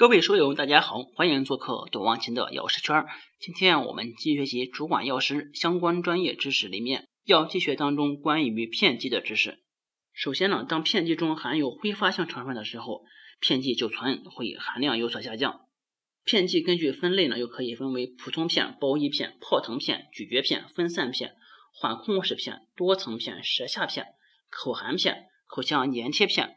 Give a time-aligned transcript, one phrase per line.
[0.00, 3.04] 各位书友，大家好，欢迎做客躲忘情的药师圈。
[3.38, 9.58] 今天我们继续学习主管药师相关专业知识里面药剂学当中关于片剂的知识。
[10.14, 13.02] 首先呢，当片剂中含有挥发性成分的时候，
[13.40, 15.66] 片剂就存会含量有所下降。
[16.24, 21.34] 片剂根据分类呢，又可以分为普通片、包衣片、泡腾片、咀嚼片、分散片、
[21.74, 24.06] 缓控式片、多层片、舌下片、
[24.48, 26.56] 口含片、口腔粘贴片、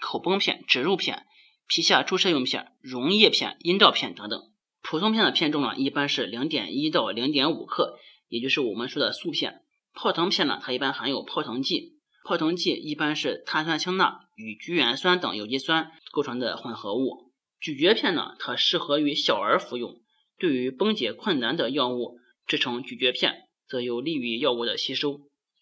[0.00, 1.26] 口崩片、植入片。
[1.72, 4.50] 皮下注射用片、溶液片、阴道片等等。
[4.82, 9.62] 普通片的片重呢，一般是零点一到零点五克，也就是我们说的速片。
[9.92, 17.30] 泡腾片呢，它一般含有泡腾剂，泡腾剂一般是碳酸氢钠与聚乙酸等有机酸构成的混合物。
[17.60, 20.00] 咀嚼片呢，它适合于小儿服用，
[20.40, 25.20] 对于崩解困难的药物制成咀嚼片，则有利于药物的吸收。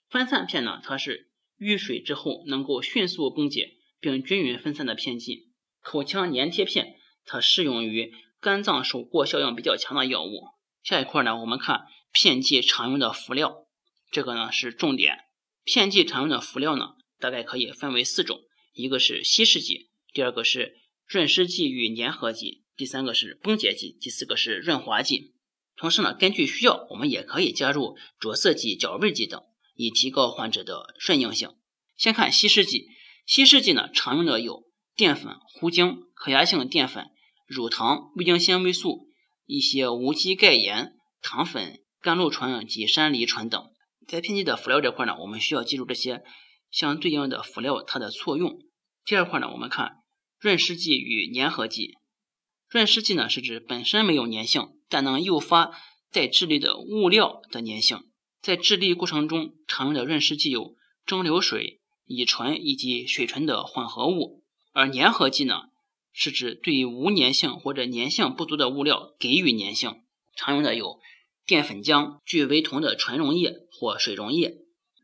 [0.09, 5.48] 分散片呢，它是遇水之后能够迅速崩解并均匀分散的片剂。
[5.81, 10.49] 口腔粘贴片，它适用于肝脏受过效应比较强的药物。
[10.83, 13.67] 下一块呢，我们看片剂常用的辅料，
[14.11, 15.25] 这个呢是重点。
[15.65, 18.41] 片剂常用的辅料呢，大概可以分为四种：
[18.73, 20.77] 一个是稀释剂，第二个是
[21.07, 25.35] 润湿剂与粘合剂，第三个是崩解剂，第四个是润滑剂。
[25.77, 29.43] 同时呢，根据需要，我们也可以加入着色剂、搅味剂等，
[29.75, 31.51] 以提高患者的顺应性。
[31.97, 32.89] 先看稀释剂，
[33.27, 34.68] 稀释剂呢常用的有。
[34.99, 37.07] 淀粉、糊精、可压性淀粉、
[37.47, 39.07] 乳糖、味精纤维素、
[39.47, 43.71] 一些无机钙盐、糖粉、甘露醇及山梨醇等。
[44.09, 46.25] 在片剂的辅料这块呢，我们需要记住这些
[46.69, 48.59] 相对应的辅料它的作用。
[49.05, 49.99] 第二块呢，我们看
[50.41, 51.95] 润湿剂与粘合剂。
[52.69, 55.71] 润湿剂呢是指本身没有粘性，但能诱发
[56.11, 58.03] 在制粒的物料的粘性。
[58.43, 60.75] 在制粒过程中常用的润湿剂有
[61.07, 64.43] 蒸馏水、乙醇以及水醇的混合物。
[64.79, 65.63] 而粘合剂呢，
[66.13, 70.03] 是指对于无粘性或者粘性不足的物料给予粘性，
[70.37, 71.01] 常用的有
[71.45, 74.59] 淀粉浆、聚维酮的纯溶液或水溶液。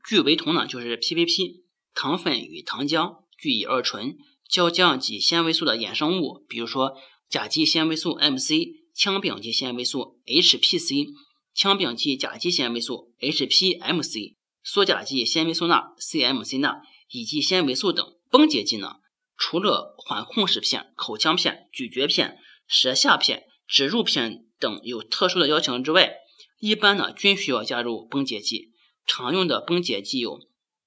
[0.09, 1.62] 聚维酮呢就是 PVP，
[1.93, 4.16] 糖粉与糖浆、聚乙二醇、
[4.49, 6.97] 胶浆及纤维素的衍生物，比如说
[7.28, 11.09] 甲基纤维素 MC、羟丙基纤维素 HPC、
[11.56, 18.06] 羟丙基甲基纤维素 HPMC、羧甲基纤维素钠 CMC 钠、乙基纤维素等。
[18.31, 18.97] 崩解剂呢？
[19.37, 26.15] 除了缓控式片、口腔片、咀嚼片、舌下片、植入片等有特殊的要求之外，
[26.61, 28.73] 一般呢均需要加入崩解剂。
[29.06, 30.41] 常用的崩解剂有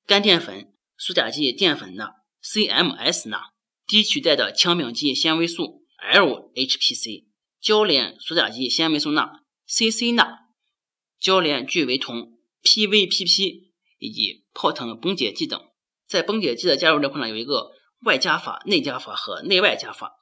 [0.05, 3.51] 干淀粉、羧甲基淀粉钠 （CMS 钠）、
[3.85, 7.25] 低取代的羟丙基纤维素 （LHPC）、
[7.61, 10.47] 交联羧甲基纤维素钠 （CC 钠）、
[11.19, 13.67] 交联聚维酮 （PVPP）
[13.99, 15.61] 以及泡腾崩解剂等。
[16.07, 17.76] 在崩解剂的加入这块呢，有一个。
[18.01, 20.17] 外加法、内加法和内外加法，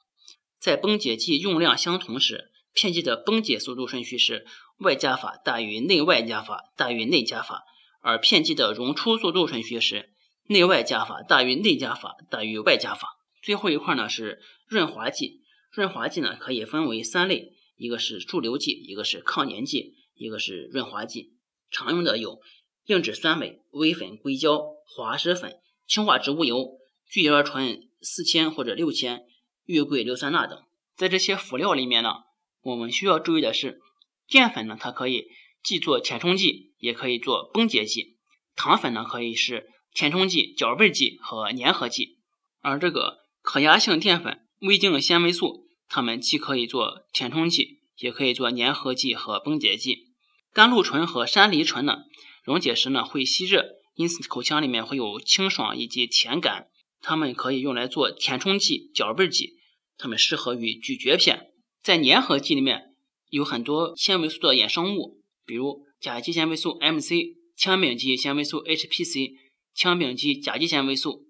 [0.58, 4.46] 在崩解剂用量相同时，片剂的崩解速度顺序是
[4.78, 7.64] 外加法大于内外加法大于内加法，
[8.00, 10.10] 而片剂的溶出速度顺序是
[10.48, 13.18] 内外加法大于内加法大于外加法。
[13.42, 21.34] 最后一块呢是润滑剂，润滑剂呢可以分为三类，一个是驻留剂，一个是抗粘剂，一个是润滑剂。
[21.70, 22.40] 常用的有
[22.86, 26.78] 硬脂酸镁、微粉硅胶、滑石粉、氢化植物油。
[27.08, 29.24] 聚乙二醇四千或者六千，
[29.64, 30.60] 月桂硫酸钠等，
[30.96, 32.14] 在这些辅料里面呢，
[32.62, 33.80] 我们需要注意的是，
[34.26, 35.28] 淀粉呢，它可以
[35.62, 38.16] 既做填充剂，也可以做崩解剂；
[38.56, 42.18] 糖粉呢，可以是填充剂、搅味剂和粘合剂；
[42.60, 50.08] 而这个可压性淀粉、微晶纤维素，它们既可以做填充剂，也可以做粘合剂和崩解剂。
[50.52, 51.98] 甘露醇和山梨醇呢，
[52.42, 56.68] 溶解时呢会吸热，因此口腔里面会有清爽以及甜感。
[57.08, 59.52] 它们可以用来做填充剂、搅味剂，
[59.96, 61.52] 它们适合于咀嚼片。
[61.80, 62.96] 在粘合剂里面
[63.28, 69.34] 有很多纤维素的衍生物，比如甲基纤维素 MC、羟丙基纤维素 HPC、
[69.76, 71.28] 羟丙基甲基纤维素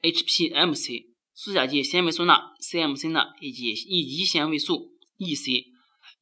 [0.00, 5.66] HPMC、羧甲基纤维素钠 CMC 钠以及乙基纤维素 EC。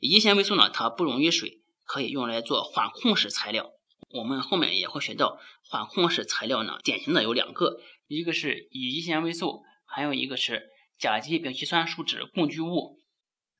[0.00, 3.70] 乙基纤维素呢，它不溶于水，可以用来做缓控式材料。
[4.10, 7.78] 我们后面也会学到缓控式材料呢，典型的有两个。
[8.08, 12.98] 一个是乙基纤维素，还有一个是甲基丙烯酸树脂共聚物。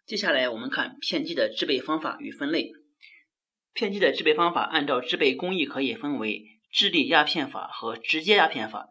[0.06, 2.72] 接下来我们看片剂的制备方法与分类。
[3.74, 6.42] 片剂的制备方法按照制备工艺可以分为
[6.72, 8.88] 质粒压片法和直接压片法。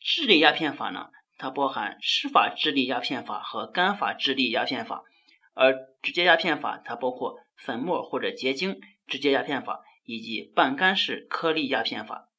[0.00, 5.02] 质粒压片法呢，它包含湿法质粒压片法和干法质粒压片法，
[5.52, 12.30] 而直接压片法它包括粉末或者结晶直接压片法以及半干式颗粒压片法。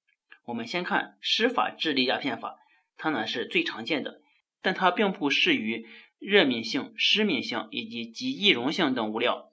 [0.45, 2.57] 我们先看湿法质粒压片法，
[2.97, 4.21] 它呢是最常见的，
[4.61, 5.87] 但它并不适于
[6.19, 9.51] 热敏性、湿敏性以及极易溶性等物料。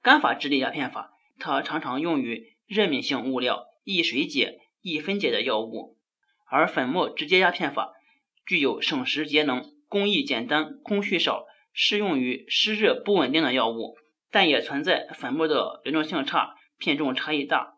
[0.00, 5.96] 干法质粒压片法，它常常用于热敏性物料、易水解、易分解的药物；
[6.46, 7.92] 而粉末直接压片法
[8.46, 11.44] 具有省时节能、工艺简单、工序少，
[11.74, 13.98] 适用于湿热不稳定的药物，
[14.30, 17.75] 但也存在粉末的流动性差、片种差异大。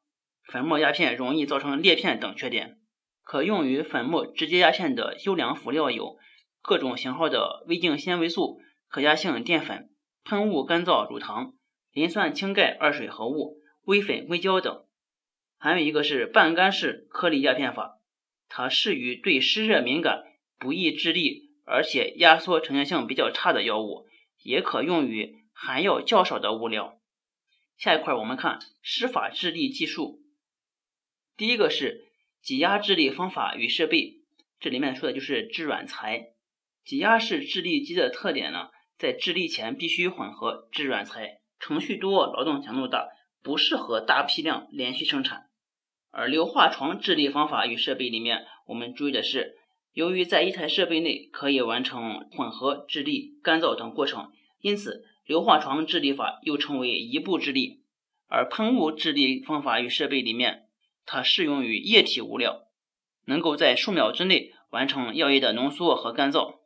[0.51, 2.79] 粉末压片容易造成裂片等缺点，
[3.23, 6.17] 可用于粉末直接压片的优良辅料有
[6.63, 8.59] 各种型号的微晶纤维素、
[8.89, 9.91] 可压性淀粉、
[10.25, 11.53] 喷雾干燥乳糖、
[11.93, 14.87] 磷酸氢钙二水合物、微粉微胶等。
[15.59, 17.99] 还有一个是半干式颗粒压片法，
[18.49, 20.23] 它适于对湿热敏感、
[20.59, 24.07] 不易制粒，而且压缩成型性比较差的药物，
[24.43, 26.99] 也可用于含药较少的物料。
[27.77, 30.23] 下一块我们看湿法制粒技术。
[31.39, 32.09] 第一个是
[32.43, 34.17] 挤压制粒方法与设备，
[34.59, 36.31] 这里面说的就是制软材。
[36.85, 43.07] 挤压式制粒机的特点呢，在制粒前必须混合制软材，程序多，劳动强度大，
[43.41, 45.45] 不适合大批量连续生产。
[46.11, 49.59] 而硫化床制粒方法与设备里面，我们注意的是，
[49.93, 57.85] 由于在一台设备内可以完成混合制粒、干燥等过程，因此硫化床制粒法又称为一步制粒。
[58.27, 60.65] 而喷雾制粒方法与设备里面，
[61.11, 62.65] 它适用于液体物料，
[63.25, 66.57] 能够在数秒之内完成药液的浓缩和干燥。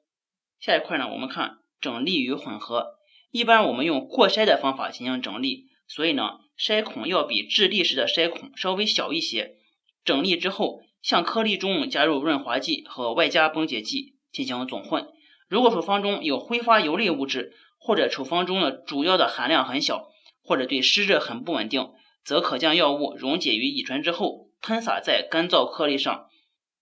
[0.58, 2.96] 下一块呢，我们看整粒与混合。
[3.30, 9.58] 一般我们用过筛的方法进行整粒，所以呢，筛孔要比制粒时的筛孔稍微小一些。
[10.04, 15.06] 整粒之后，向颗粒中加入润滑剂和外加崩解剂进行总混。
[15.48, 20.08] 如果处方中有挥发油类物质，或者处方中的主要的含量很小，
[20.42, 21.92] 或者对湿热很不稳定。
[22.24, 26.28] 则可将药物溶解于乙醇之后，喷洒在干燥颗粒上，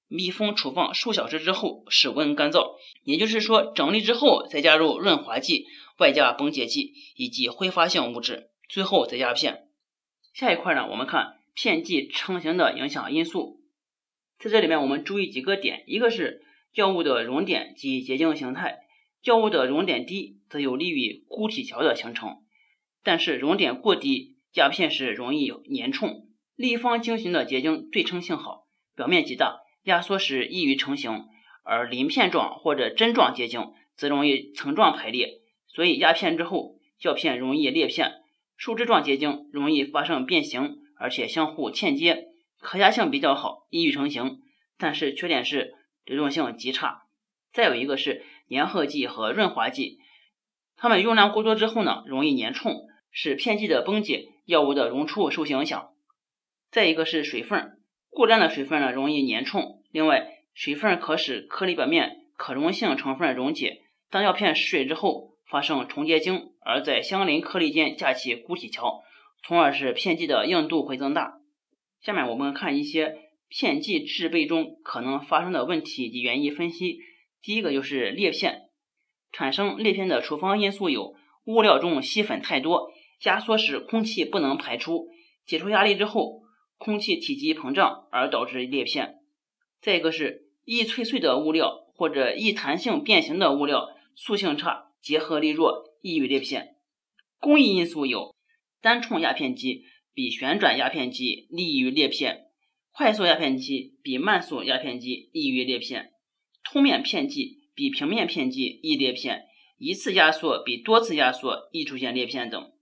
[0.06, 2.76] 密封储放数小时之后室温干燥。
[3.04, 5.66] 也就是说，整粒之后再加入润滑剂、
[5.98, 9.68] 外加崩解剂以及挥发性物质，最后再压片。
[10.34, 13.60] 下一块呢，我们看片剂成型的影响因素。
[14.38, 16.42] 在这里面，我们注意几个点：一个是
[16.74, 18.80] 药物的熔点及结晶形态，
[19.24, 22.42] 药物的熔点低，则有利于固体桥的形成；
[23.02, 24.36] 但是熔点过低。
[24.54, 28.64] 压片时容易粘冲，立方晶型的结晶对称性好，
[28.96, 31.26] 表面积大，压缩时易于成型；
[31.62, 38.14] 而鳞片状或者针状结晶则容易层状排列，所以压片之后药片容易裂片。
[38.56, 42.26] 树枝状结晶容易发生变形，而且相互嵌接，
[42.58, 44.40] 可压性比较好，易于成型，
[44.76, 45.74] 但是缺点是
[46.04, 47.04] 流动性极差。
[47.54, 49.98] 再有一个是粘合剂和润滑剂，
[50.76, 52.74] 它们用量过多之后呢，容易粘冲，
[53.10, 54.28] 使片剂的崩解。
[54.46, 55.90] 药物的溶出受影响，
[56.72, 57.78] 再一个是水分，
[58.08, 59.80] 过量的水分呢容易粘冲。
[59.92, 69.04] 另外，水分可使颗粒表面可溶性成分溶解，当药片失水之后发生重结晶，而在相邻颗粒间架起固体桥，
[69.44, 71.34] 从而使片剂的硬度会增大。
[72.00, 73.18] 下面我们看一些
[73.48, 76.98] 片剂制备中可能发生的问题及原因分析。
[77.40, 78.62] 第一个就是裂片，
[79.30, 81.14] 产生裂片的处方因素有
[81.44, 82.90] 物料中细粉太多。
[83.22, 85.08] 压缩时空气不能排出，
[85.44, 86.42] 解除压力之后，
[86.78, 89.16] 空气体积膨胀而导致裂片。
[89.80, 96.76] 再一个是易脆碎的物料或者易弹性变形的物料，塑性差，结合力弱，易于裂片。
[97.38, 98.34] 工艺因素有
[98.80, 102.46] 单冲压片机比旋转压片机利于裂片，
[102.90, 106.12] 快速压片机比慢速压片机易于裂片，
[106.64, 109.44] 凸面片剂比平面片剂易裂片，
[109.78, 112.72] 一次压缩比多次压缩易出现裂片等。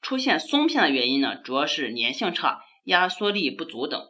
[0.00, 4.08] 出现松片的原因呢，主要是粘性差、压缩力不足等。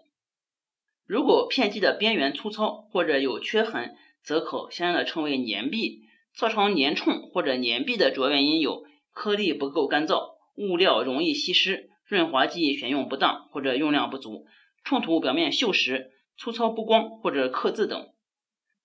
[1.06, 6.02] 如果片剂的边缘粗糙或者有缺痕，则可相应的称为粘壁。
[6.32, 14.46] 造成粘冲或者粘壁的主要原因有颗粒不够干燥、物料容易吸湿、润滑剂选用不当或者用量不足、
[14.84, 16.06] 冲涂表面锈蚀、
[16.38, 18.10] 粗糙不光或者刻字等。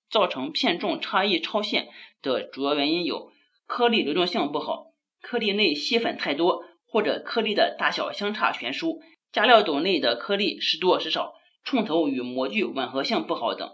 [0.09, 1.87] 造成片重差异超限
[2.23, 3.31] 的主要原因有
[3.67, 4.87] 颗粒流动性不好、
[5.21, 6.64] 颗粒内细粉太多。
[6.95, 9.01] 或者颗粒的大小相差悬殊，
[9.33, 11.33] 加料斗内的颗粒时多时少，
[11.65, 13.69] 冲头与模具吻合性不好等。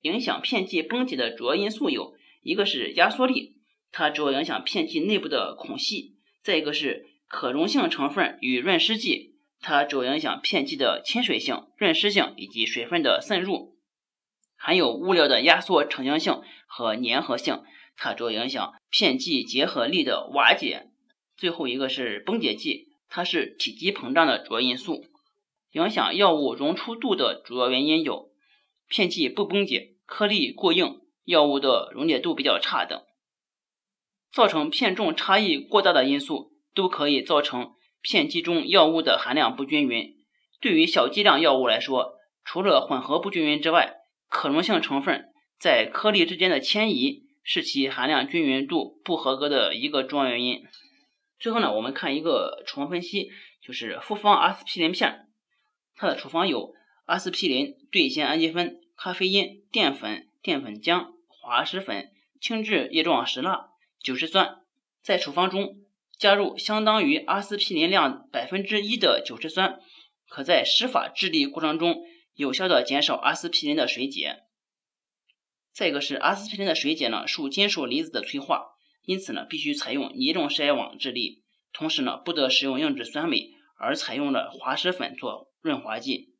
[0.00, 3.56] 影响片剂崩解的主要因素有一个是压缩力，
[3.92, 13.74] 它主要影响片剂内部的孔隙；再一个是可溶性成分与润湿剂，它主要影响片剂的亲水性、润湿性以及水分的渗入；
[14.56, 17.62] 还有物料的压缩成型性和粘合性，
[17.98, 20.87] 它主要影响片剂结合力的瓦解。
[21.38, 25.04] 最后一个是崩解剂，它是体积膨胀的主要因素。
[25.70, 28.30] 影响药物溶出度的主要原因有
[28.88, 33.00] 片剂不崩解、颗粒过硬、药物的溶解度比较差等。
[34.32, 40.16] 造成片重差异过大的因素，都可以造成片剂中药物的含量不均匀。
[40.60, 42.14] 对于小剂量药物来说，
[42.44, 45.26] 除了混合不均匀之外，可溶性成分
[45.60, 50.64] 在颗粒之间的迁移是其含量均匀度不合格的一个重要原因。
[51.38, 53.30] 最后呢，我们看一个处方分析，
[53.62, 55.28] 就是复方阿司匹林片，
[55.94, 56.74] 它的处方有
[57.06, 63.68] 阿司匹林、对酰氨基酚、咖啡因、淀粉、淀粉浆、滑石粉、轻质液状石蜡、
[64.02, 64.60] 酒石酸。
[65.00, 65.76] 在处方中
[66.18, 69.78] 加入相当于阿司匹林量百分之一的酒石酸，
[70.28, 72.02] 可在施法制粒过程中
[72.34, 74.42] 有效的减少阿司匹林的水解。
[75.72, 78.72] 再一个是阿司匹林的水解呢，受金属离子的催化。
[79.08, 86.34] 因此呢，必须采用尼龙筛网制粒，同时呢，不得使用硬质酸镁，而采用了滑石粉做润滑剂。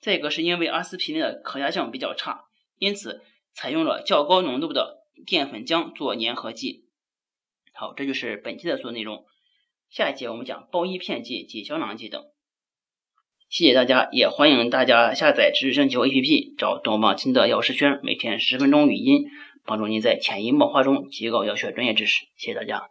[0.00, 2.46] 再一个是因为阿司匹林的可压性比较差，
[2.78, 3.20] 因此
[3.52, 6.86] 采用了较高浓度的淀粉浆做粘合剂。
[7.74, 9.26] 好，这就是本期的所有内容。
[9.90, 12.24] 下一节我们讲包衣片剂及胶囊剂等。
[13.50, 19.26] 谢谢大家，也欢迎大家下载知识星球 APP，找董望清的药师圈，每天十分钟语音。
[19.68, 22.24] 帮助您在潜移默化中提高药学专业知识。
[22.36, 22.88] 谢谢大家。